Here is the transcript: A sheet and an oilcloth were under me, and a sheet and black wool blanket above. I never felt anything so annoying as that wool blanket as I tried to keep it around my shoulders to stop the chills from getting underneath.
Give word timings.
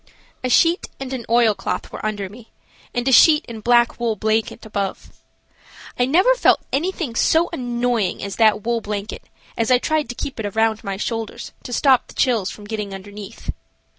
A 0.43 0.49
sheet 0.49 0.89
and 0.99 1.13
an 1.13 1.27
oilcloth 1.29 1.91
were 1.91 2.03
under 2.03 2.27
me, 2.27 2.49
and 2.91 3.07
a 3.07 3.11
sheet 3.11 3.45
and 3.47 3.63
black 3.63 3.99
wool 3.99 4.15
blanket 4.15 4.65
above. 4.65 5.11
I 5.99 6.07
never 6.07 6.33
felt 6.33 6.65
anything 6.73 7.13
so 7.13 7.51
annoying 7.53 8.23
as 8.23 8.37
that 8.37 8.63
wool 8.63 8.81
blanket 8.81 9.25
as 9.55 9.69
I 9.69 9.77
tried 9.77 10.09
to 10.09 10.15
keep 10.15 10.39
it 10.39 10.45
around 10.57 10.83
my 10.83 10.97
shoulders 10.97 11.51
to 11.61 11.71
stop 11.71 12.07
the 12.07 12.15
chills 12.15 12.49
from 12.49 12.65
getting 12.65 12.95
underneath. 12.95 13.51